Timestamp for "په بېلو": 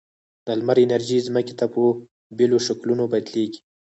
1.73-2.57